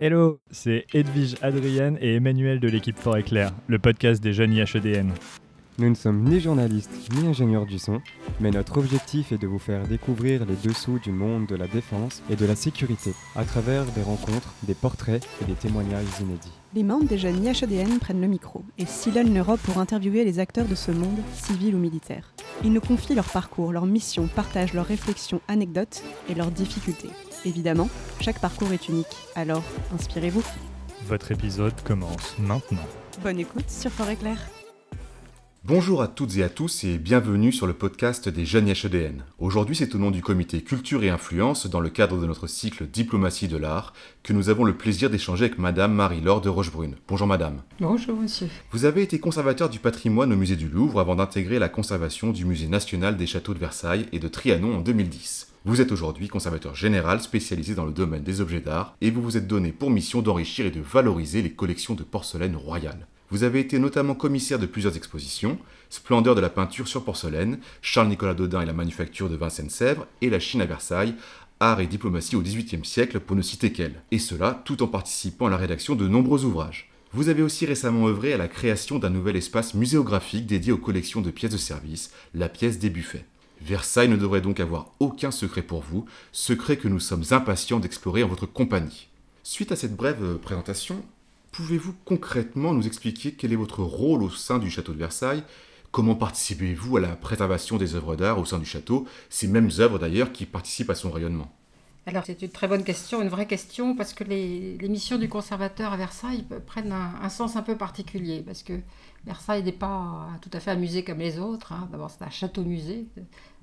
[0.00, 5.12] Hello, c'est Edwige Adrienne et Emmanuel de l'équipe Fort Éclair, le podcast des jeunes IHEDN.
[5.80, 8.00] Nous ne sommes ni journalistes ni ingénieurs du son,
[8.38, 12.22] mais notre objectif est de vous faire découvrir les dessous du monde de la défense
[12.30, 16.52] et de la sécurité à travers des rencontres, des portraits et des témoignages inédits.
[16.76, 20.68] Les membres des jeunes IHEDN prennent le micro et sillonnent l'Europe pour interviewer les acteurs
[20.68, 22.32] de ce monde, civil ou militaire.
[22.62, 27.10] Ils nous confient leur parcours, leur mission, partagent leurs réflexions, anecdotes et leurs difficultés.
[27.44, 27.88] Évidemment,
[28.20, 29.64] chaque parcours est unique, alors
[29.94, 30.44] inspirez-vous.
[31.06, 32.86] Votre épisode commence maintenant.
[33.22, 34.38] Bonne écoute sur Fort Éclair.
[35.64, 39.24] Bonjour à toutes et à tous et bienvenue sur le podcast des jeunes HEDN.
[39.38, 42.86] Aujourd'hui, c'est au nom du comité Culture et Influence, dans le cadre de notre cycle
[42.86, 43.92] Diplomatie de l'art,
[44.22, 46.96] que nous avons le plaisir d'échanger avec Madame Marie-Laure de Rochebrune.
[47.06, 47.62] Bonjour Madame.
[47.80, 48.48] Bonjour Monsieur.
[48.70, 52.46] Vous avez été conservateur du patrimoine au musée du Louvre avant d'intégrer la conservation du
[52.46, 55.47] musée national des châteaux de Versailles et de Trianon en 2010.
[55.64, 59.36] Vous êtes aujourd'hui conservateur général spécialisé dans le domaine des objets d'art et vous vous
[59.36, 63.06] êtes donné pour mission d'enrichir et de valoriser les collections de porcelaine royale.
[63.30, 65.58] Vous avez été notamment commissaire de plusieurs expositions,
[65.90, 70.38] Splendeur de la peinture sur porcelaine, Charles-Nicolas Dodin et la manufacture de Vincennes-Sèvres, et la
[70.38, 71.14] Chine à Versailles,
[71.60, 74.02] art et diplomatie au XVIIIe siècle pour ne citer qu'elle.
[74.10, 76.90] Et cela tout en participant à la rédaction de nombreux ouvrages.
[77.12, 81.22] Vous avez aussi récemment œuvré à la création d'un nouvel espace muséographique dédié aux collections
[81.22, 83.24] de pièces de service, la pièce des buffets.
[83.60, 88.22] Versailles ne devrait donc avoir aucun secret pour vous, secret que nous sommes impatients d'explorer
[88.22, 89.08] en votre compagnie.
[89.42, 91.02] Suite à cette brève présentation,
[91.52, 95.42] Pouvez-vous concrètement nous expliquer quel est votre rôle au sein du château de Versailles?
[95.90, 99.98] Comment participez-vous à la préservation des œuvres d'art au sein du château, ces mêmes œuvres
[99.98, 101.52] d'ailleurs qui participent à son rayonnement?
[102.08, 105.92] Alors c'est une très bonne question, une vraie question, parce que les, missions du conservateur
[105.92, 108.72] à Versailles prennent un, sens un peu particulier, parce que
[109.26, 111.72] Versailles n'est pas tout à fait un musée comme les autres.
[111.72, 111.86] Hein.
[111.92, 113.08] D'abord c'est un château-musée,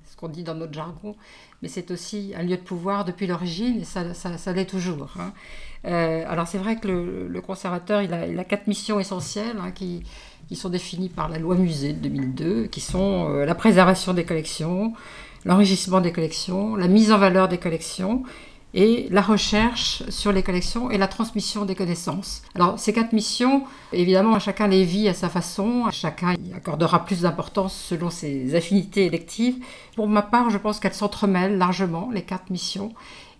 [0.04, 1.16] ce qu'on dit dans notre jargon,
[1.60, 5.14] mais c'est aussi un lieu de pouvoir depuis l'origine, et ça, l'est toujours.
[5.18, 5.32] Hein.
[5.84, 6.86] Euh, alors c'est vrai que
[7.28, 10.04] le, conservateur, il a, quatre missions essentielles hein, qui,
[10.54, 14.92] sont définies par la loi musée de 2002, qui sont euh, la préservation des collections,
[15.46, 18.24] l'enrichissement des collections, la mise en valeur des collections
[18.74, 22.42] et la recherche sur les collections et la transmission des connaissances.
[22.54, 23.62] Alors ces quatre missions,
[23.92, 29.06] évidemment, chacun les vit à sa façon, chacun y accordera plus d'importance selon ses affinités
[29.06, 29.56] électives.
[29.94, 32.92] Pour ma part, je pense qu'elles s'entremêlent largement, les quatre missions,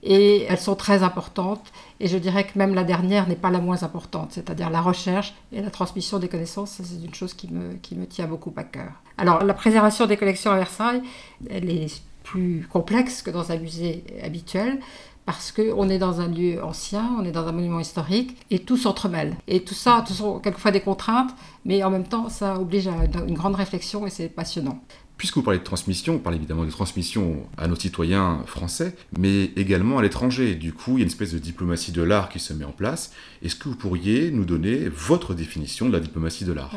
[0.07, 1.73] et elles sont très importantes.
[1.99, 5.35] Et je dirais que même la dernière n'est pas la moins importante, c'est-à-dire la recherche
[5.53, 8.63] et la transmission des connaissances, c'est une chose qui me, qui me tient beaucoup à
[8.63, 8.93] cœur.
[9.19, 11.03] Alors la préservation des collections à Versailles,
[11.51, 14.79] elle est plus complexe que dans un musée habituel
[15.27, 18.77] parce qu'on est dans un lieu ancien, on est dans un monument historique, et tout
[18.77, 19.37] s'entremêle.
[19.49, 21.35] Et tout ça, ce sont quelquefois des contraintes,
[21.65, 22.95] mais en même temps, ça oblige à
[23.27, 24.79] une grande réflexion et c'est passionnant.
[25.17, 29.45] Puisque vous parlez de transmission, vous parlez évidemment de transmission à nos citoyens français, mais
[29.57, 30.55] également à l'étranger.
[30.55, 32.73] Du coup, il y a une espèce de diplomatie de l'art qui se met en
[32.73, 33.13] place.
[33.43, 36.77] Est-ce que vous pourriez nous donner votre définition de la diplomatie de l'art?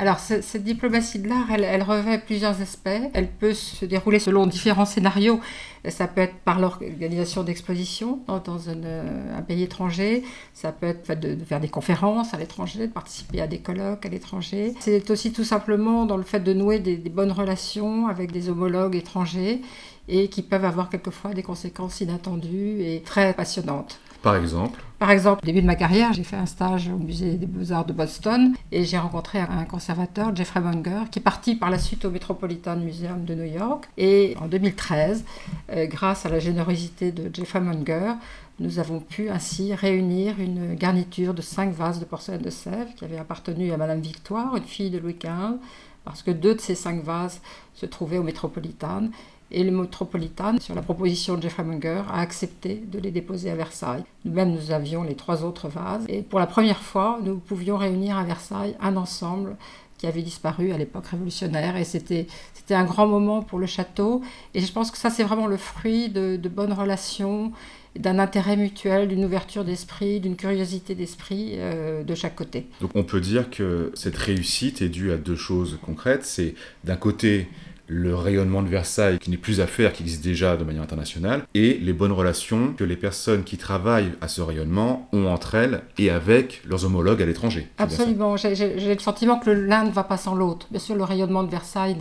[0.00, 2.88] Alors, cette diplomatie de l'art, elle, revêt plusieurs aspects.
[3.12, 5.40] Elle peut se dérouler selon différents scénarios.
[5.86, 10.22] Ça peut être par l'organisation d'expositions dans, euh, un, pays étranger.
[10.54, 14.08] Ça peut être de, faire des conférences à l'étranger, de participer à des colloques à
[14.08, 14.72] l'étranger.
[14.80, 18.96] C'est aussi tout simplement dans le fait de nouer des bonnes relations avec des homologues
[18.96, 19.60] étrangers
[20.08, 24.00] et qui peuvent avoir quelquefois des conséquences inattendues et très passionnantes.
[24.22, 27.34] Par exemple Par exemple, au début de ma carrière, j'ai fait un stage au musée
[27.34, 31.70] des beaux-arts de Boston et j'ai rencontré un conservateur, Jeffrey Munger, qui est parti par
[31.70, 33.88] la suite au Metropolitan Museum de New York.
[33.96, 35.24] Et en 2013,
[35.72, 38.12] euh, grâce à la générosité de Jeffrey Munger,
[38.58, 43.06] nous avons pu ainsi réunir une garniture de cinq vases de porcelaine de Sèvres qui
[43.06, 45.56] avait appartenu à Madame Victoire, une fille de Louis XV,
[46.04, 47.40] parce que deux de ces cinq vases
[47.74, 49.08] se trouvaient au Metropolitan
[49.50, 53.56] et le Metropolitan, sur la proposition de Jeffrey Munger, a accepté de les déposer à
[53.56, 54.04] Versailles.
[54.24, 56.04] Nous-mêmes, nous avions les trois autres vases.
[56.08, 59.56] Et pour la première fois, nous pouvions réunir à Versailles un ensemble
[59.98, 61.76] qui avait disparu à l'époque révolutionnaire.
[61.76, 64.22] Et c'était, c'était un grand moment pour le château.
[64.54, 67.52] Et je pense que ça, c'est vraiment le fruit de, bonnes relations,
[67.98, 72.66] d'un intérêt mutuel, d'une ouverture d'esprit, d'une curiosité d'esprit euh, de chaque côté.
[72.80, 76.24] Donc on peut dire que cette réussite est due à deux choses concrètes.
[76.24, 76.54] C'est
[76.84, 77.48] d'un côté
[77.90, 81.42] le rayonnement de Versailles qui n'est plus à faire, qui existe déjà de manière internationale,
[81.54, 85.82] et les bonnes relations que les personnes qui travaillent à ce rayonnement ont entre elles
[85.98, 87.68] et avec leurs homologues à l'étranger.
[87.78, 90.68] Absolument, j'ai le sentiment que l'un ne va pas sans l'autre.
[90.70, 91.96] Bien sûr, le rayonnement de Versailles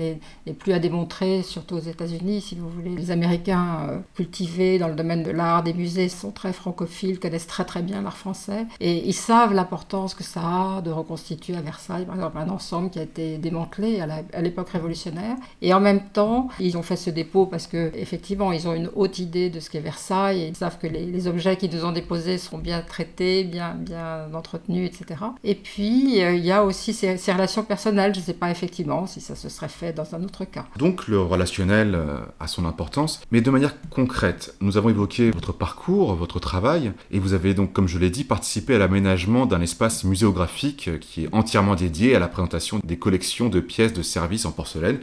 [0.46, 2.96] n'est plus à démontrer, surtout aux États-Unis, si vous voulez.
[2.96, 7.48] Les Américains euh, cultivés dans le domaine de l'art, des musées, sont très francophiles, connaissent
[7.48, 11.62] très très bien l'art français, et ils savent l'importance que ça a de reconstituer à
[11.62, 15.36] Versailles, par exemple, un ensemble qui a été démantelé à l'époque révolutionnaire.
[15.62, 19.20] Et même temps, ils ont fait ce dépôt parce que effectivement, ils ont une haute
[19.20, 22.38] idée de ce qu'est Versailles et ils savent que les, objets qu'ils nous ont déposés
[22.38, 25.22] seront bien traités, bien, bien entretenus, etc.
[25.44, 28.14] Et puis, euh, il y a aussi ces, relations personnelles.
[28.16, 30.66] Je ne sais pas effectivement si ça se serait fait dans un autre cas.
[30.78, 35.54] Donc, le relationnel euh, a son importance, mais de manière concrète, nous avons évoqué votre
[35.54, 39.62] parcours, votre travail, et vous avez donc, comme je l'ai dit, participé à l'aménagement d'un
[39.62, 44.46] espace muséographique qui est entièrement dédié à la présentation des collections de pièces de service
[44.46, 45.00] en porcelaine,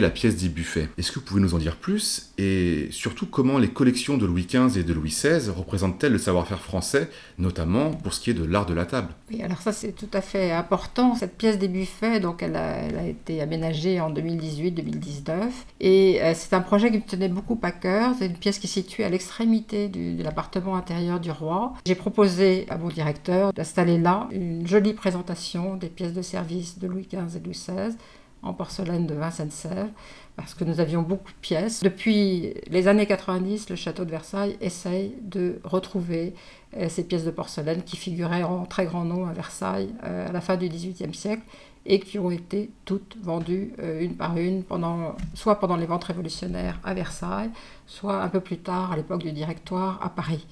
[0.00, 0.88] la pièce dit buffet.
[0.98, 2.30] Est-ce que vous pouvez nous en dire plus?
[2.38, 6.60] Et surtout, comment les collections de Louis XV et de Louis XVI représentent-elles le savoir-faire
[6.60, 9.08] français, notamment pour ce qui est de l'art de la table?
[9.30, 11.14] Oui, alors ça c'est tout à fait important.
[11.14, 15.48] Cette pièce des buffets, donc elle a, été aménagée en 2018-2019,
[15.80, 18.14] et euh, c'est un projet qui me tenait beaucoup à cœur.
[18.18, 21.74] C'est une pièce qui est située à l'extrémité de l'appartement intérieur du roi.
[21.86, 26.86] J'ai proposé à mon directeur d'installer là une jolie présentation des pièces de service de
[26.86, 27.96] Louis XV et Louis XVI
[28.42, 29.90] en porcelaine de Vincennes-Sèvres,
[30.36, 31.82] parce que nous avions beaucoup de pièces.
[31.82, 36.34] Depuis les années 90, le château de Versailles essaye de retrouver
[36.76, 40.32] euh, ces pièces de porcelaine qui figuraient en très grand nombre à Versailles euh, à
[40.32, 41.42] la fin du XVIIIe siècle
[41.86, 46.04] et qui ont été toutes vendues euh, une par une, pendant, soit pendant les ventes
[46.04, 47.50] révolutionnaires à Versailles,
[47.86, 50.46] soit un peu plus tard à l'époque du Directoire à Paris.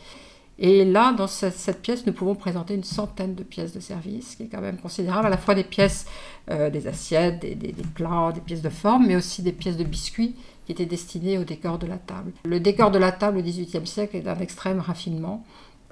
[0.59, 4.37] Et là, dans cette, pièce, nous pouvons présenter une centaine de pièces de service, ce
[4.37, 6.07] qui est quand même considérable, à la fois des pièces,
[6.51, 10.35] euh, des assiettes, des, plats, des pièces de forme, mais aussi des pièces de biscuits
[10.65, 12.33] qui étaient destinées au décor de la table.
[12.45, 15.45] Le décor de la table au XVIIIe siècle est d'un extrême raffinement.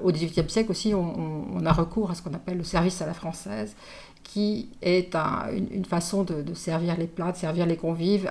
[0.03, 3.15] Au XVIIIe siècle aussi, on, a recours à ce qu'on appelle le service à la
[3.15, 3.77] française,
[4.25, 8.29] qui est une, façon de, servir les plats, de servir les convives,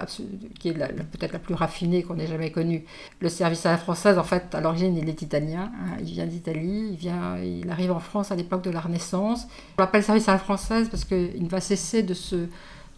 [0.59, 2.83] qui est peut-être la plus raffinée qu'on ait jamais connue.
[3.21, 5.71] Le service à la française, en fait, à l'origine, il est italien.
[5.73, 5.97] Hein.
[6.01, 6.97] il vient d'Italie.
[7.01, 9.47] Il, il arrive en France à l'époque de la Renaissance.
[9.77, 12.47] On l'appelle service à la française parce qu'il ne va cesser de se,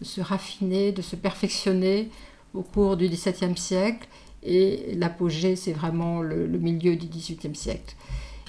[0.02, 2.10] se raffiner, de se perfectionner
[2.52, 4.08] au cours du XVIIe siècle.
[4.42, 7.94] Et l'apogée, c'est vraiment le, le milieu du XVIIIe siècle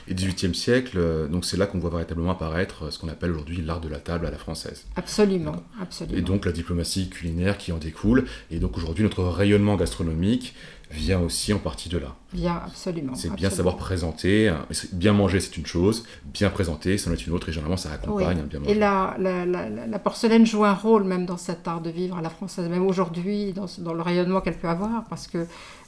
[0.07, 3.31] et 18e siècle, euh, donc c'est là qu'on voit véritablement apparaître euh, ce qu'on appelle
[3.31, 4.85] aujourd'hui l'art de la table à la française.
[4.95, 6.17] Absolument, absolument.
[6.17, 10.55] Et donc la diplomatie culinaire qui en découle, et donc aujourd'hui notre rayonnement gastronomique
[10.91, 12.15] vient aussi en partie de là.
[12.33, 13.13] Vient absolument.
[13.15, 17.33] C'est bien savoir présenter, hein, bien manger c'est une chose, bien présenter c'en est une
[17.33, 18.71] autre, et généralement ça accompagne bien manger.
[18.71, 22.21] Et la, la, la, porcelaine joue un rôle même dans cet art de vivre à
[22.21, 25.45] la française, même aujourd'hui, dans, dans, le rayonnement qu'elle peut avoir, parce que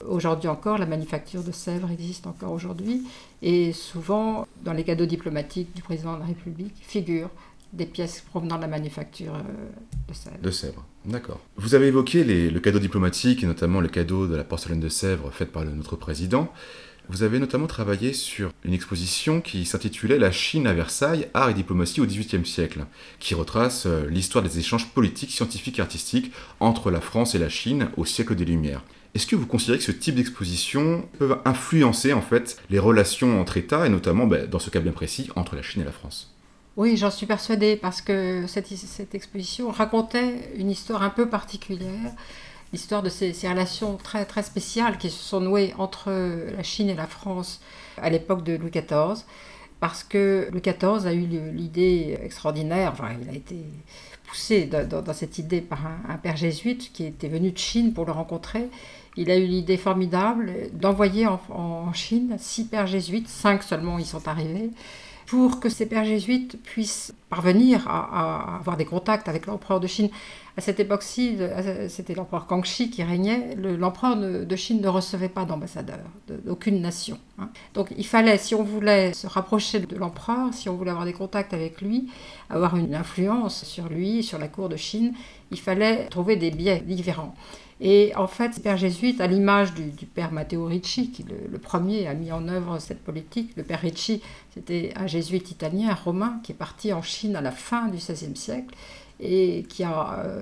[0.07, 3.03] aujourd'hui encore, la manufacture de Sèvres existe encore aujourd'hui,
[3.41, 7.29] et souvent, dans les cadeaux diplomatiques du président de la République, figure
[7.73, 9.69] des pièces provenant de la manufacture euh,
[10.07, 10.41] de Sèvres.
[10.41, 11.39] De Sèvres, d'accord.
[11.57, 15.31] Vous avez évoqué le cadeau diplomatique et notamment le cadeau de la porcelaine de Sèvres
[15.31, 16.51] faite par notre président.
[17.11, 21.55] Vous avez notamment travaillé sur une exposition qui s'intitulait La Chine à Versailles, art et
[21.55, 22.85] diplomatie au XVIIIe siècle,
[23.19, 27.49] qui retrace euh, l'histoire des échanges politiques, scientifiques et artistiques entre la France et la
[27.49, 28.83] Chine au siècle des Lumières.
[29.15, 33.57] Est-ce que vous considérez que ce type d'exposition peut influencer en fait les relations entre
[33.57, 36.35] États et notamment, ben, dans ce cas bien précis, entre la Chine et la France?
[36.79, 42.13] Oui, j'en suis persuadée parce que cette, exposition racontait une histoire un peu particulière,
[42.71, 46.93] l'histoire de ces, relations très, très spéciales qui se sont nouées entre la Chine et
[46.93, 47.59] la France
[48.01, 49.25] à l'époque de Louis XIV,
[49.81, 53.57] parce que Louis XIV a eu l'idée extraordinaire, enfin il a été
[54.25, 58.13] poussé dans, cette idée par un, père jésuite qui était venu de Chine pour le
[58.13, 58.69] rencontrer.
[59.17, 64.05] Il a eu l'idée formidable d'envoyer en, en Chine six pères jésuites, cinq seulement y
[64.05, 64.69] sont arrivés,
[65.29, 70.09] pour que ces pères jésuites puissent parvenir à, avoir des contacts avec l'empereur de Chine.
[70.57, 71.37] À cette époque-ci,
[71.87, 73.55] c'était l'empereur Kangxi qui régnait.
[73.55, 77.19] L'empereur de Chine ne recevait pas d'ambassadeur d'aucune nation.
[77.37, 77.49] Hein.
[77.75, 81.13] Donc il fallait, si on voulait se rapprocher de l'empereur, si on voulait avoir des
[81.13, 82.09] contacts avec lui,
[82.49, 85.13] avoir une influence sur lui, sur la cour de Chine,
[85.51, 87.35] il fallait trouver des biais différents.
[87.81, 92.07] Et en fait, le père jésuite, à l'image du, père Matteo Ricci, qui le, premier
[92.07, 94.21] a mis en œuvre cette politique, le père Ricci,
[94.53, 97.97] c'était un jésuite italien, un romain, qui est parti en Chine à la fin du
[97.97, 98.75] XVIe siècle
[99.19, 100.41] et qui a euh,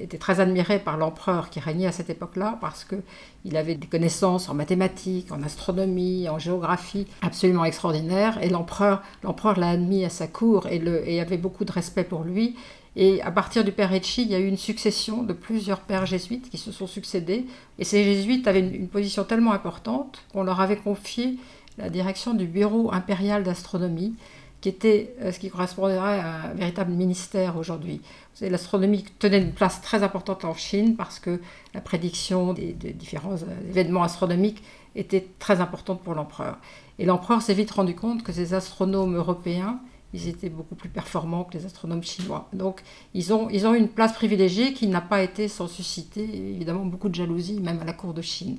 [0.00, 4.48] été très admiré par l'empereur qui régnait à cette époque-là parce qu'il avait des connaissances
[4.48, 9.02] en mathématiques, en astronomie, en géographie absolument extraordinaires et l'empereur
[9.56, 12.56] l'a admis à sa cour et, avait beaucoup de respect pour lui
[12.94, 16.04] et à partir du père Ricci, il y a eu une succession de plusieurs pères
[16.04, 17.46] jésuites qui se sont succédés.
[17.78, 21.38] Et ces jésuites avaient une, position tellement importante qu'on leur avait confié
[21.78, 24.14] la direction du bureau impérial d'astronomie,
[24.62, 28.00] qui était euh, ce qui correspondrait à un véritable ministère aujourd'hui.
[28.40, 31.40] L'astronomie tenait une place très importante en Chine parce que
[31.74, 34.62] la prédiction des, différents euh, événements astronomiques
[34.94, 36.58] était très importante pour l'empereur.
[36.98, 39.80] Et l'empereur s'est vite rendu compte que ces astronomes européens
[40.14, 42.48] ils étaient beaucoup plus performants que les astronomes chinois.
[42.52, 42.82] Donc
[43.14, 47.08] ils ont, ils ont une place privilégiée qui n'a pas été sans susciter évidemment beaucoup
[47.08, 48.58] de jalousie, même à la cour de Chine.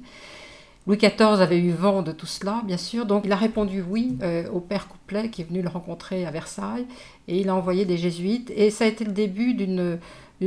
[0.86, 4.18] Louis XIV avait eu vent de tout cela, bien sûr, donc il a répondu oui
[4.22, 6.86] euh, au père Couplet qui est venu le rencontrer à Versailles,
[7.30, 10.00] et il a envoyé des jésuites, et ça a été le début d'une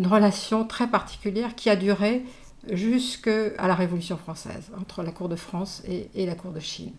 [0.07, 2.23] relation très particulière qui a duré
[2.71, 6.93] jusqu'à la Révolution française, entre la cour de France et, la cour de Chine.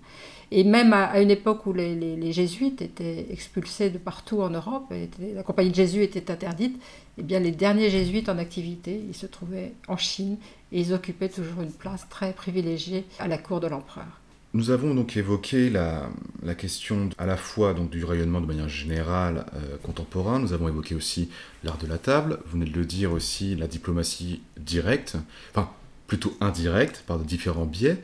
[0.49, 4.91] Et même à, une époque où les, jésuites étaient expulsés de partout en Europe,
[5.35, 6.81] la compagnie de Jésus était interdite,
[7.17, 10.37] eh bien les derniers jésuites en activité, ils se trouvaient en Chine
[10.71, 14.21] ils occupaient toujours une place très privilégiée à la cour de l'empereur.
[14.53, 16.09] Nous avons donc évoqué la,
[16.57, 20.95] question à la fois donc, du rayonnement de manière générale euh, contemporain, nous avons évoqué
[20.95, 21.29] aussi
[21.63, 25.17] l'art de la table, vous venez de le dire aussi, la diplomatie directe,
[25.51, 25.69] enfin
[26.07, 28.01] plutôt indirecte par de différents biais,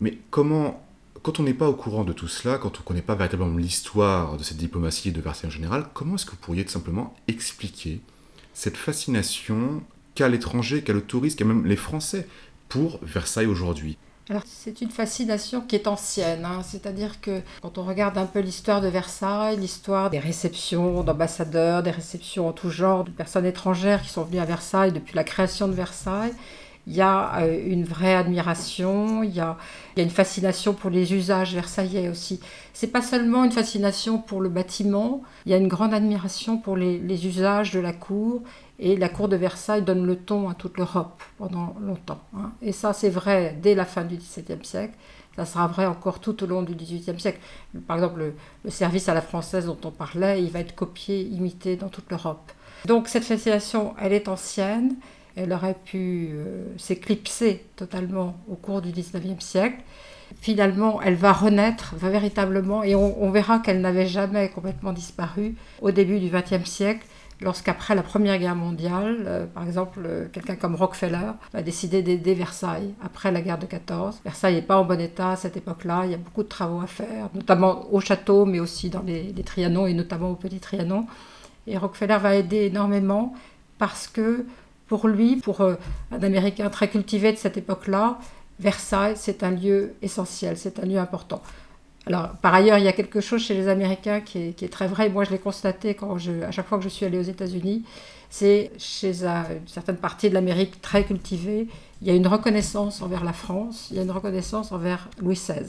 [0.00, 0.84] mais comment,
[1.22, 3.56] quand on n'est pas au courant de tout cela, quand on ne connaît pas véritablement
[3.56, 6.72] l'histoire de cette diplomatie et de Versailles en général, comment est-ce que vous pourriez tout
[6.72, 8.00] simplement expliquer
[8.52, 9.82] cette fascination
[10.20, 12.26] qu'a l'étranger, qu'a le touriste, qu'a même les Français
[12.68, 13.96] pour Versailles aujourd'hui
[14.28, 16.62] alors c'est une fascination qui est ancienne, hein.
[16.62, 21.90] c'est-à-dire que quand on regarde un peu l'histoire de Versailles, l'histoire des réceptions d'ambassadeurs, des
[21.90, 25.66] réceptions en tout genre, de personnes étrangères qui sont venues à Versailles depuis la création
[25.66, 26.32] de Versailles,
[26.86, 29.56] il y a euh, une vraie admiration, il y a,
[29.96, 32.40] une fascination pour les usages versaillais aussi.
[32.72, 36.76] C'est pas seulement une fascination pour le bâtiment, il y a une grande admiration pour
[36.76, 38.42] les, usages de la cour
[38.78, 42.22] et la cour de Versailles donne le ton à toute l'Europe pendant longtemps.
[42.34, 42.52] Hein.
[42.62, 44.94] Et ça, c'est vrai dès la fin du XVIIe siècle.
[45.36, 47.40] Ça sera vrai encore tout au long du XVIIIe siècle.
[47.86, 48.32] Par exemple,
[48.64, 52.10] le, service à la française dont on parlait, il va être copié, imité dans toute
[52.10, 52.52] l'Europe.
[52.86, 54.96] Donc cette fascination, elle est ancienne.
[55.36, 59.78] Elle aurait pu euh, s'éclipser totalement au cours du XIXe siècle.
[60.40, 65.90] Finalement, elle va renaître va véritablement, et on, verra qu'elle n'avait jamais complètement disparu au
[65.90, 67.04] début du XXe siècle
[67.40, 72.34] lorsqu'après la Première Guerre mondiale, euh, par exemple, euh, quelqu'un comme Rockefeller a décidé d'aider
[72.34, 74.20] Versailles après la guerre de 14.
[74.24, 76.80] Versailles n'est pas en bon état à cette époque-là, il y a beaucoup de travaux
[76.80, 80.60] à faire, notamment au château, mais aussi dans les, les Trianons et notamment au Petit
[80.60, 81.06] Trianon.
[81.66, 83.34] Et Rockefeller va aider énormément
[83.78, 84.44] parce que
[84.90, 85.76] pour lui, pour euh,
[86.10, 88.18] un Américain très cultivé de cette époque-là,
[88.58, 91.40] Versailles, c'est un lieu essentiel, c'est un lieu important.
[92.06, 95.08] Alors, par ailleurs, il y a quelque chose chez les Américains qui est, très vrai.
[95.08, 97.84] Moi, je l'ai constaté quand à chaque fois que je suis allée aux États-Unis.
[98.30, 101.68] C'est chez une certaine partie de l'Amérique très cultivée,
[102.02, 105.36] il y a une reconnaissance envers la France, il y a une reconnaissance envers Louis
[105.36, 105.66] XVI.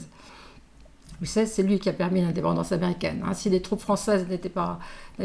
[1.22, 3.22] Louis XVI, c'est lui qui a permis l'indépendance américaine.
[3.24, 3.32] Hein.
[3.32, 4.80] Si les troupes françaises n'avaient pas,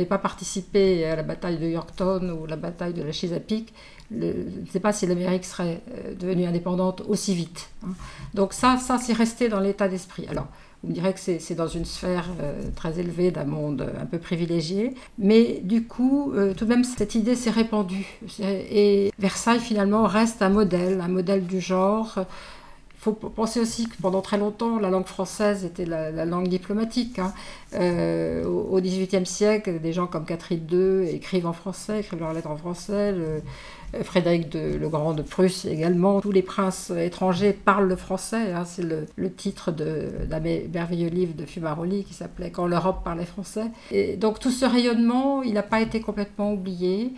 [0.08, 3.74] pas participé à la bataille de Yorktown ou la bataille de la Chesapeake,
[4.12, 7.70] je ne sais pas si l'Amérique serait euh, devenue indépendante aussi vite.
[7.84, 7.94] Hein.
[8.36, 10.27] Donc ça, ça c'est resté dans l'état d'esprit.
[10.30, 10.46] Alors,
[10.84, 14.20] vous me direz que c'est dans une sphère euh, très élevée d'un monde un peu
[14.20, 14.94] privilégié.
[15.18, 18.06] Mais du coup, euh, tout de même, cette idée s'est répandue.
[18.39, 22.20] Et Versailles, finalement, reste un modèle, un modèle du genre.
[23.00, 27.20] Il faut penser aussi que pendant très longtemps, la langue française était la, langue diplomatique.
[27.20, 27.32] Hein.
[27.75, 32.50] Euh, au XVIIIe siècle, des gens comme Catherine II écrivent en français, écrivent leurs lettres
[32.50, 33.13] en français.
[34.04, 36.20] Frédéric de, le Grand de Prusse également.
[36.20, 38.51] Tous les princes étrangers parlent le français.
[38.51, 38.66] Hein.
[38.66, 43.66] c'est le, titre d'un merveilleux livre de Fumaroli qui s'appelait Quand l'Europe parlait français.
[44.18, 47.13] Donc tout ce rayonnement, il n'a pas été complètement oublié.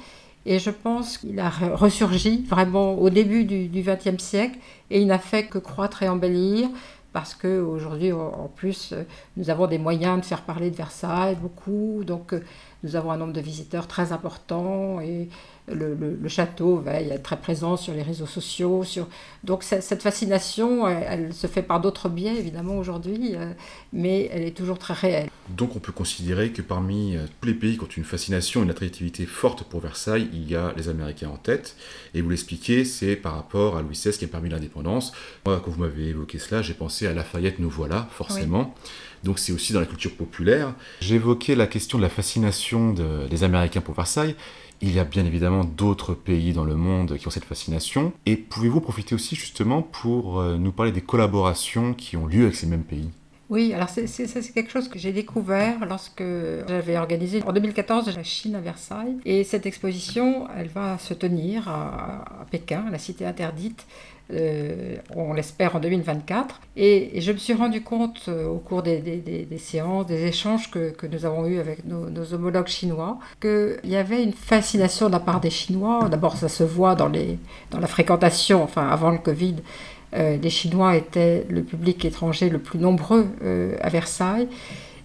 [0.46, 4.58] Et je pense qu'il a ressurgi vraiment au début du XXe siècle
[4.90, 6.70] et il n'a fait que croître et embellir
[7.12, 8.94] parce qu'aujourd'hui, en plus,
[9.36, 12.04] nous avons des moyens de faire parler de Versailles beaucoup.
[12.06, 12.36] Donc,
[12.84, 15.30] nous avons un nombre de visiteurs très important et
[15.74, 18.84] le, château va être très présent sur les réseaux sociaux.
[18.84, 19.08] Sur...
[19.44, 23.52] Donc cette fascination, elle, se fait par d'autres biais évidemment aujourd'hui, euh,
[23.94, 25.30] mais elle est toujours très réelle.
[25.50, 28.70] Donc on peut considérer que parmi euh, tous les pays qui ont une fascination, une
[28.70, 31.76] attractivité forte pour Versailles, il y a les Américains en tête.
[32.14, 35.12] Et vous l'expliquez, c'est par rapport à Louis XVI qui a permis l'indépendance.
[35.46, 38.74] Moi, quand vous m'avez évoqué cela, j'ai pensé à Lafayette, nous voilà, forcément.
[39.24, 40.74] Donc c'est aussi dans la culture populaire.
[41.02, 44.36] J'évoquais la question de la fascination des Américains pour Versailles.
[44.82, 48.14] Il y a bien évidemment d'autres pays dans le monde qui ont cette fascination.
[48.26, 52.56] Et pouvez-vous profiter aussi justement pour euh, nous parler des collaborations qui ont lieu avec
[52.56, 53.10] ces mêmes pays?
[53.50, 56.24] Oui, alors c'est quelque chose que j'ai découvert lorsque
[56.68, 59.18] j'avais organisé en 2014 la Chine à Versailles.
[59.26, 63.88] Et cette exposition, elle va se tenir à, Pékin, la cité interdite,
[64.32, 66.62] euh, on l'espère en 2024.
[66.78, 71.26] Et, je me suis rendu compte euh, au cours des, séances, des échanges que, nous
[71.26, 75.50] avons eus avec nos, homologues chinois, qu'il y avait une fascination de la part des
[75.50, 76.08] Chinois.
[76.10, 79.56] D'abord, ça se voit dans, dans la fréquentation, enfin avant le Covid.
[80.16, 83.28] Euh, les Chinois étaient le public étranger le plus nombreux
[83.82, 84.48] à Versailles.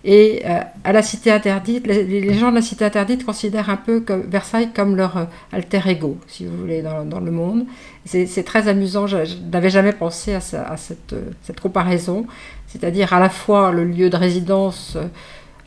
[0.05, 4.05] Et euh, à la cité interdite, les, gens de la cité interdite considèrent un peu
[4.29, 7.65] Versailles comme leur euh, alter ego, si vous voulez, dans, le monde.
[8.05, 9.17] C'est très amusant, je,
[9.51, 10.41] n'avais jamais pensé à,
[10.77, 12.27] cette, cette, comparaison,
[12.67, 14.99] c'est-à-dire à la fois le lieu de résidence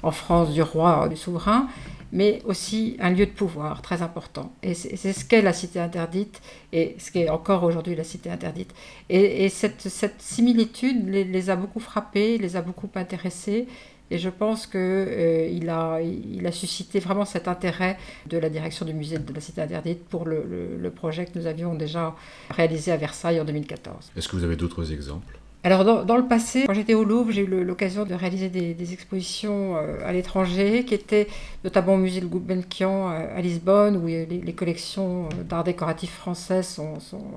[0.03, 1.67] en France du roi, du souverain,
[2.11, 4.53] mais aussi un lieu de pouvoir très important.
[4.63, 6.41] Et c'est ce qu'est la cité interdite,
[6.73, 8.73] et ce qu'est encore aujourd'hui la cité interdite.
[9.09, 13.67] Et, cette, cette, similitude les, a beaucoup frappés, les a beaucoup intéressés,
[14.09, 17.97] et je pense qu'il euh, a, il a suscité vraiment cet intérêt
[18.27, 21.45] de la direction du musée de la Cité interdite pour le, le projet que nous
[21.45, 22.15] avions déjà
[22.49, 24.11] réalisé à Versailles en 2014.
[24.15, 25.36] Est-ce que vous avez d'autres exemples?
[25.67, 29.75] Alors dans, le passé, quand j'étais au Louvre, j'ai eu l'occasion de réaliser des, expositions
[29.75, 31.27] euh, à l'étranger, qui étaient
[31.65, 36.63] notamment au musée de Gulbenkian euh, à Lisbonne, où les, collections euh, d'art décoratif français
[36.63, 36.93] sont,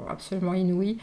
[0.08, 0.98] absolument inouïes.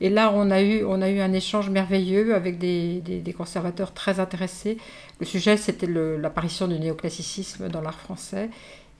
[0.00, 4.78] Et là, on a eu, un échange merveilleux avec des, des conservateurs très intéressés.
[5.18, 8.48] Le sujet, c'était l'apparition du néoclassicisme dans l'art français.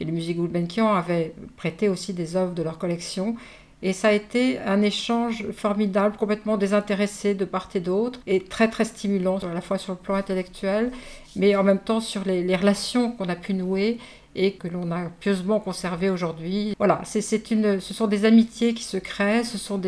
[0.01, 3.37] Et le musée Gulbenkian avait prêté aussi des œuvres de leur collection.
[3.83, 8.69] Et ça a été un échange formidable, complètement désintéressé de part et d'autre, et très
[8.69, 10.93] très stimulant, à la fois sur le plan intellectuel,
[11.35, 13.99] mais en même temps sur les, relations qu'on a pu nouer
[14.35, 16.75] et que l'on a pieusement conservées aujourd'hui.
[16.79, 19.81] Voilà, c'est une, ce sont des amitiés qui se créent, ce sont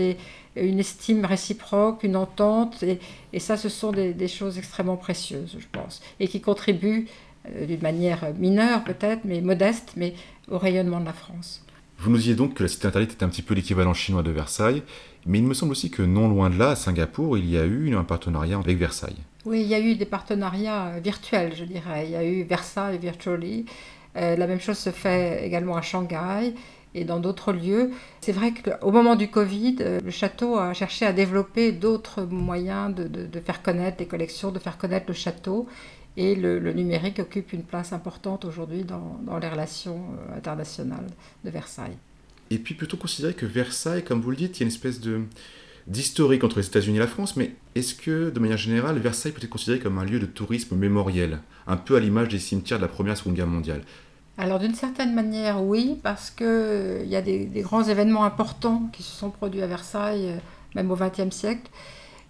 [0.57, 5.67] une estime réciproque, une entente, et, ça, ce sont des, des, choses extrêmement précieuses, je
[5.71, 7.09] pense, et qui contribuent
[7.51, 10.15] euh, d'une manière mineure peut-être, mais modeste, mais
[10.51, 11.63] au rayonnement de la France.
[12.02, 14.32] Vous nous disiez donc que la cité interdite était un petit peu l'équivalent chinois de
[14.32, 14.82] Versailles,
[15.25, 17.64] mais il me semble aussi que non loin de là, à Singapour, il y a
[17.64, 19.18] eu un partenariat avec Versailles.
[19.44, 22.06] Oui, il y a eu des partenariats euh, virtuels, je dirais.
[22.06, 23.66] Il y a eu Versailles Virtually.
[24.16, 26.54] Euh, la même chose se fait également à Shanghai
[26.97, 27.92] et dans d'autres lieux.
[28.21, 32.92] C'est vrai qu'au moment du Covid, euh, le château a cherché à développer d'autres moyens
[32.92, 35.68] de, de, faire connaître les collections, de faire connaître le château.
[36.16, 40.00] Et le, numérique occupe une place importante aujourd'hui dans, les relations
[40.31, 41.07] euh, internationales
[41.45, 41.97] de Versailles.
[42.50, 45.00] Et puis plutôt considérer que Versailles, comme vous le dites, il y a une espèce
[45.00, 45.23] de
[45.88, 49.42] d'historique entre les États-Unis et la France, mais est-ce que, de manière générale, Versailles peut
[49.42, 52.83] être considéré comme un lieu de tourisme mémoriel, un peu à l'image des cimetières de
[52.85, 53.83] la Première et Seconde Guerre mondiale?
[54.38, 58.89] Alors d'une certaine manière, oui, parce qu'il euh, y a des, des, grands événements importants
[58.93, 60.39] qui se sont produits à Versailles, euh,
[60.75, 61.69] même au XXe siècle,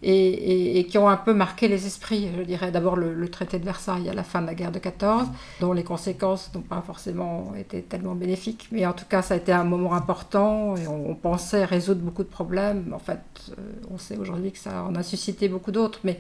[0.03, 2.29] et, qui ont un peu marqué les esprits.
[2.37, 5.29] Je dirais d'abord le, traité de Versailles à la fin de la guerre de 14,
[5.61, 9.37] dont les conséquences n'ont pas forcément été tellement bénéfiques, mais en tout cas ça a
[9.37, 12.93] été un moment important et on, pensait résoudre beaucoup de problèmes.
[12.95, 13.63] En fait, euh,
[13.93, 16.19] on sait aujourd'hui que ça en a suscité beaucoup d'autres, mais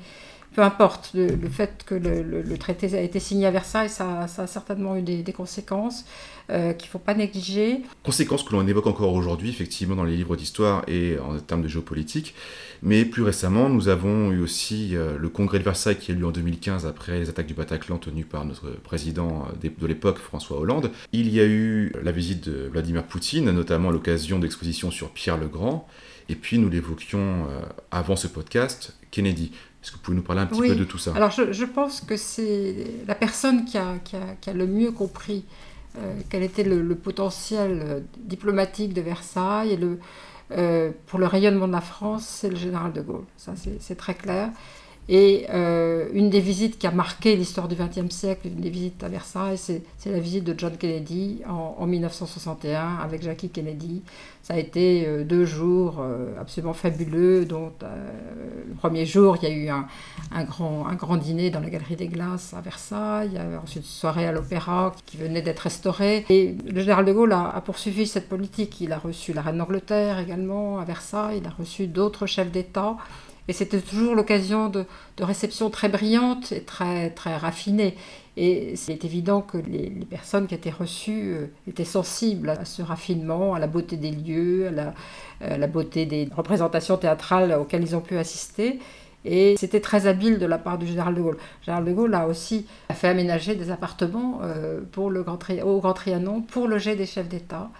[0.54, 4.96] peu importe, le, fait que le, traité a été signé à Versailles, ça, a certainement
[4.96, 6.04] eu des, conséquences
[6.50, 7.80] euh, qu'il ne faut pas négliger.
[8.02, 11.68] Conséquences que l'on évoque encore aujourd'hui, effectivement, dans les livres d'histoire et en termes de
[11.68, 12.34] géopolitique.
[12.82, 16.18] Mais plus récemment, nous avons eu aussi euh, le congrès de Versailles qui a eu
[16.18, 20.18] lieu en 2015 après les attaques du Bataclan tenues par notre président euh, de l'époque,
[20.18, 20.90] François Hollande.
[21.12, 25.38] Il y a eu la visite de Vladimir Poutine, notamment à l'occasion d'expositions sur Pierre
[25.38, 25.88] le Grand.
[26.28, 27.46] Et puis nous l'évoquions
[27.90, 29.50] avant ce podcast, Kennedy.
[29.82, 31.12] Est-ce que vous pouvez nous parler un petit peu de tout ça?
[31.16, 34.92] Alors je, pense que c'est la personne qui a, qui, a, qui a, le mieux
[34.92, 35.44] compris
[35.98, 39.98] euh, quel était le, potentiel euh, diplomatique de Versailles et le,
[40.52, 43.24] euh, pour le rayonnement de la France, c'est le général de Gaulle.
[43.36, 44.50] Ça c'est très clair.
[45.08, 49.02] Et euh, une des visites qui a marqué l'histoire du XXe siècle, une des visites
[49.02, 54.02] à Versailles, c'est la visite de John Kennedy en, 1961 avec Jackie Kennedy.
[54.42, 57.44] Ça a été euh, deux jours euh, absolument fabuleux.
[57.44, 62.08] dont le premier jour, il y a eu un, grand, dîner dans la Galerie des
[62.08, 63.30] Glaces à Versailles.
[63.32, 66.24] Il y a ensuite une soirée à l'Opéra qui venait d'être restaurée.
[66.28, 68.80] Et le général de Gaulle a, poursuivi cette politique.
[68.80, 71.38] Il a reçu la reine d'Angleterre également à Versailles.
[71.42, 72.96] Il a reçu d'autres chefs d'État.
[73.48, 74.84] Et c'était toujours l'occasion de,
[75.16, 77.96] de réceptions très brillantes et très, très raffinées.
[78.36, 83.54] Et c'est évident que les, personnes qui étaient reçues euh, étaient sensibles à ce raffinement,
[83.54, 84.68] à la beauté des lieux,
[85.40, 88.78] à la, beauté des représentations théâtrales auxquelles ils ont pu assister.
[89.24, 91.36] Et c'était très habile de la part du général de Gaulle.
[91.60, 95.80] Le général de Gaulle a aussi fait aménager des appartements euh, pour le Grand au
[95.80, 97.70] Grand Trianon pour loger des chefs d'État.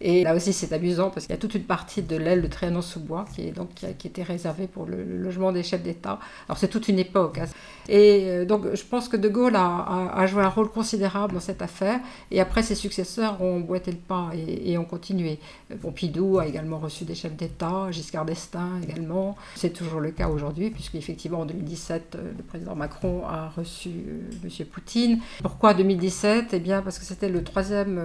[0.00, 2.46] Et là aussi, c'est amusant parce qu'il y a toute une partie de l'aile de
[2.48, 6.18] Trianon-sous-Bois qui, est donc, qui, a, était réservée pour le, logement des chefs d'État.
[6.48, 7.38] Alors, c'est toute une époque.
[7.38, 7.46] Hein.
[7.88, 11.40] Et euh, donc, je pense que De Gaulle a, a, joué un rôle considérable dans
[11.40, 12.00] cette affaire.
[12.30, 15.38] Et après, ses successeurs ont boité le pas et, ont continué.
[15.80, 19.36] Pompidou a également reçu des chefs d'État, Giscard d'Estaing également.
[19.54, 24.20] C'est toujours le cas aujourd'hui, puisqu'effectivement, en 2017, euh, le président Macron a reçu euh,
[24.44, 24.66] M.
[24.66, 25.20] Poutine.
[25.40, 28.00] Pourquoi 2017 Eh bien, parce que c'était le troisième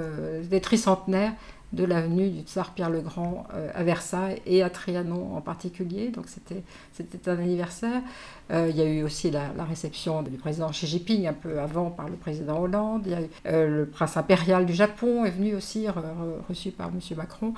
[0.49, 1.34] des tricentenaires
[1.73, 6.10] de l'avenue du tsar Pierre le Grand euh, à Versailles et à Trianon en particulier.
[6.10, 8.01] Donc c'était un anniversaire.
[8.51, 11.89] Euh, il y a eu aussi la, réception du président Xi Jinping un peu avant
[11.89, 13.03] par le président Hollande.
[13.05, 15.88] Il y a euh, le prince impérial du Japon est venu aussi,
[16.49, 16.99] reçu par M.
[17.15, 17.53] Macron.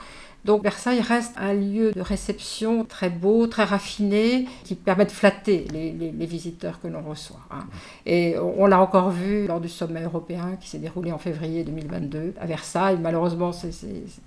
[0.45, 5.65] Donc Versailles reste un lieu de réception très beau, très raffiné, qui permet de flatter
[5.71, 7.39] les, visiteurs que l'on reçoit.
[7.51, 7.65] Hein.
[8.05, 12.33] Et on, l'a encore vu lors du sommet européen qui s'est déroulé en février 2022
[12.39, 12.97] à Versailles.
[13.01, 13.71] Malheureusement, c'est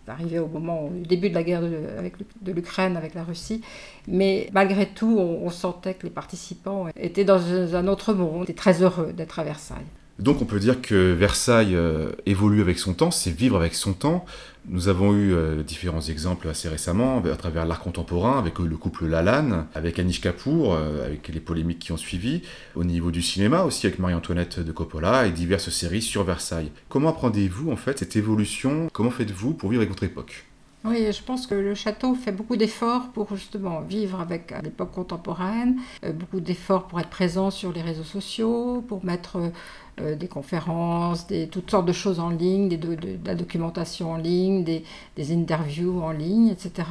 [0.06, 1.80] arrivé au moment du début de la guerre de,
[2.42, 3.62] de l'Ukraine avec la Russie.
[4.08, 8.82] Mais malgré tout, on, sentait que les participants étaient dans un autre monde, étaient très
[8.82, 9.86] heureux d'être à Versailles.
[10.18, 13.92] Donc on peut dire que Versailles euh, évolue avec son temps, c'est vivre avec son
[13.92, 14.24] temps.
[14.68, 19.06] Nous avons eu euh, différents exemples assez récemment à travers l'art contemporain avec le couple
[19.06, 22.42] Lalanne, avec Anish Kapoor, euh, avec les polémiques qui ont suivi,
[22.74, 26.72] au niveau du cinéma aussi avec Marie-Antoinette de Coppola et diverses séries sur Versailles.
[26.88, 28.88] Comment apprenez-vous en fait cette évolution?
[28.94, 30.46] Comment faites-vous pour vivre avec votre époque?
[30.86, 35.76] Oui, je pense que le château fait beaucoup d'efforts pour justement vivre avec l'époque contemporaine,
[36.14, 39.38] beaucoup d'efforts pour être présent sur les réseaux sociaux, pour mettre
[39.98, 45.32] euh, des conférences, toutes sortes de choses en ligne, de, la documentation en ligne, des,
[45.32, 46.86] interviews en ligne, etc.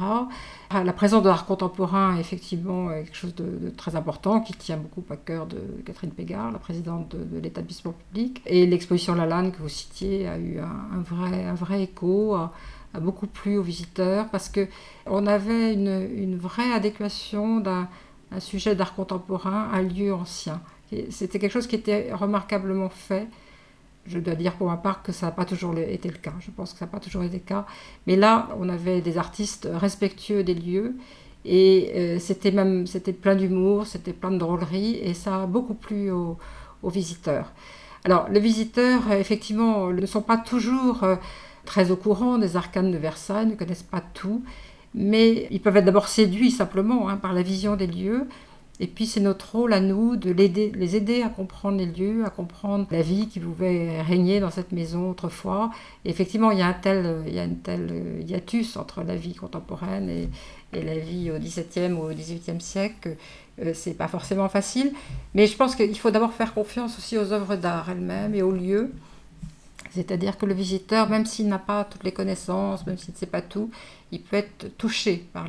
[0.70, 4.76] Ah, la présence de l'art contemporain est effectivement quelque chose de, très important qui tient
[4.76, 8.42] beaucoup à cœur de Catherine Pégard, la présidente de, l'établissement public.
[8.44, 12.36] Et l'exposition Lalanne que vous citiez a eu un, vrai, un vrai écho.
[12.96, 14.68] A, beaucoup plu aux visiteurs parce que
[15.06, 17.88] on avait une, une vraie adéquation d'un
[18.38, 20.60] sujet d'art contemporain à un lieu ancien.
[21.10, 23.26] C'était quelque chose qui était remarquablement fait.
[24.06, 26.32] Je dois dire pour ma part que ça n'a pas toujours été le cas.
[26.38, 27.66] Je pense que ça n'a pas toujours été le cas.
[28.06, 30.94] Mais là, on avait des artistes respectueux des lieux.
[31.44, 34.96] Et euh, c'était même c'était plein d'humour, c'était plein de drôlerie.
[35.02, 36.38] Et ça a beaucoup plu aux,
[36.84, 37.52] visiteurs.
[38.04, 41.16] Alors, les visiteurs, effectivement, ne sont pas toujours euh,
[41.66, 44.42] très au courant des arcanes de Versailles, ne connaissent pas tout.
[44.94, 48.26] Mais ils peuvent être d'abord séduits simplement hein, par la vision des lieux.
[48.78, 52.30] Et puis c'est notre rôle à nous de les aider à comprendre les lieux, à
[52.30, 55.70] comprendre la vie qui pouvait régner dans cette maison autrefois.
[56.04, 60.28] Effectivement, il y a un tel, une telle hiatus entre la vie contemporaine et,
[60.72, 63.16] la vie au XVIIe ou au XVIIIe siècle.
[63.62, 64.92] Euh, c'est pas forcément facile,
[65.34, 68.52] mais je pense qu'il faut d'abord faire confiance aussi aux œuvres d'art elles-mêmes et aux
[68.52, 68.92] lieux.
[69.90, 73.26] C'est-à-dire que le visiteur, même s'il n'a pas toutes les connaissances, même s'il ne sait
[73.26, 73.70] pas tout,
[74.12, 75.46] il peut être touché par,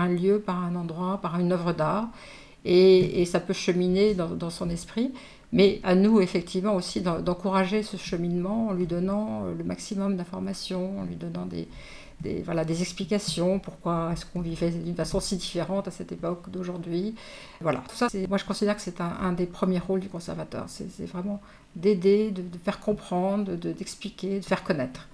[0.00, 2.08] un lieu, par un endroit, par une œuvre d'art
[2.64, 5.12] et, ça peut cheminer dans, son esprit.
[5.52, 11.00] Mais à nous, effectivement, aussi d'encourager ce cheminement en lui donnant euh, le maximum d'informations,
[11.00, 11.66] en lui donnant des,
[12.80, 17.16] explications, pourquoi est-ce qu'on vivait d'une façon si différente à cette époque d'aujourd'hui.
[17.60, 20.66] Voilà, tout ça, moi je considère que c'est un, des premiers rôles du conservateur.
[20.68, 21.40] C'est vraiment
[21.76, 25.08] d'aider, de, faire comprendre, d'expliquer, de faire connaître.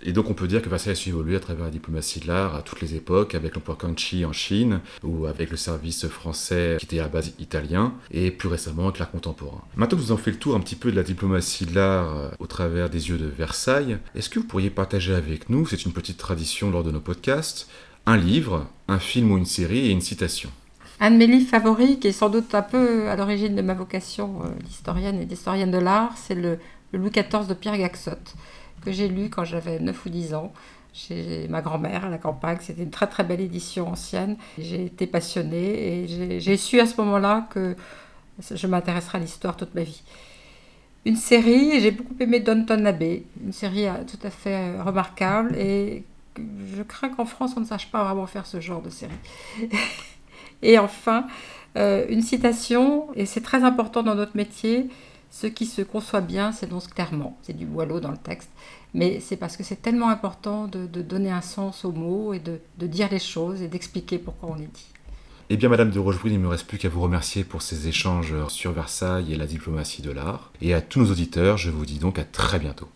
[0.00, 2.28] Et donc on peut dire que Versailles a su évoluer à travers la diplomatie de
[2.28, 6.76] l'art à toutes les époques, avec l'empereur Kangxi en Chine, ou avec le service français
[6.78, 9.62] qui était à base italien, et plus récemment avec l'art contemporain.
[9.76, 12.16] Maintenant que vous en fait le tour un petit peu de la diplomatie de l'art
[12.16, 15.84] euh, au travers des yeux de Versailles, est-ce que vous pourriez partager avec nous, c'est
[15.84, 17.68] une petite tradition lors de nos podcasts,
[18.06, 20.50] un livre, un film ou une série et une citation?
[21.00, 23.74] Un de mes livres favoris, qui est sans doute un peu à l'origine de ma
[23.74, 26.58] vocation euh, d'historienne et d'historienne de l'art, c'est le,
[26.92, 28.34] Louis XIV de Pierre Gaxotte
[28.84, 30.52] que j'ai lu quand j'avais 9 ou 10 ans
[30.92, 32.58] chez ma grand-mère à la campagne.
[32.60, 34.36] C'était une très très belle édition ancienne.
[34.58, 37.76] J'ai été passionnée et j'ai su à ce moment-là que
[38.50, 40.02] je m'intéresserai à l'histoire toute ma vie.
[41.04, 45.56] Une série, j'ai beaucoup aimé Downton Abbey, une série euh, tout à fait euh, remarquable
[45.56, 46.04] et
[46.36, 49.12] je crains qu'en France on ne sache pas vraiment faire ce genre de série.
[50.62, 51.26] et enfin,
[51.76, 54.88] euh, une citation, et c'est très important dans notre métier,
[55.30, 57.38] ce qui se conçoit bien s'énonce clairement.
[57.42, 58.50] C'est du boileau dans le texte.
[58.94, 62.86] Mais c'est parce que c'est tellement important de, donner un sens aux mots et de,
[62.86, 64.86] dire les choses et d'expliquer pourquoi on les dit.
[65.50, 67.88] Eh bien, Madame de Rochebrune, il ne me reste plus qu'à vous remercier pour ces
[67.88, 70.52] échanges sur Versailles et la diplomatie de l'art.
[70.60, 72.88] Et à tous nos auditeurs, je vous dis donc à très bientôt.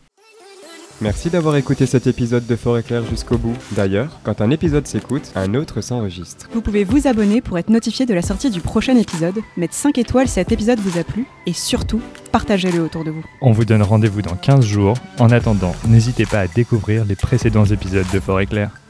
[1.01, 3.57] Merci d'avoir écouté cet épisode de Forêt Claire jusqu'au bout.
[3.73, 6.49] D'ailleurs, quand un épisode s'écoute, un autre s'enregistre.
[6.53, 9.99] Vous pouvez vous abonner pour être notifié de la sortie du prochain épisode, mettre 5
[9.99, 12.01] étoiles si cet épisode vous a plu, et surtout,
[12.31, 13.25] partagez-le autour de vous.
[13.41, 14.97] On vous donne rendez-vous dans 15 jours.
[15.19, 18.82] En attendant, n'hésitez pas à découvrir les précédents épisodes de Forêt Claire.